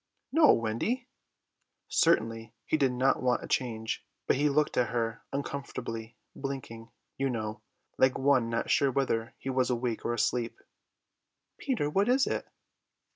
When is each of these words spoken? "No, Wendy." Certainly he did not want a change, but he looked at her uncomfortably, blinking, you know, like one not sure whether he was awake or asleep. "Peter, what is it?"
"No, 0.31 0.51
Wendy." 0.55 1.07
Certainly 1.87 2.55
he 2.65 2.75
did 2.75 2.91
not 2.91 3.21
want 3.21 3.43
a 3.43 3.47
change, 3.47 4.03
but 4.25 4.35
he 4.35 4.49
looked 4.49 4.75
at 4.75 4.89
her 4.89 5.21
uncomfortably, 5.31 6.17
blinking, 6.35 6.89
you 7.19 7.29
know, 7.29 7.61
like 7.99 8.17
one 8.17 8.49
not 8.49 8.71
sure 8.71 8.89
whether 8.89 9.35
he 9.37 9.51
was 9.51 9.69
awake 9.69 10.03
or 10.03 10.15
asleep. 10.15 10.59
"Peter, 11.59 11.87
what 11.87 12.09
is 12.09 12.25
it?" 12.25 12.47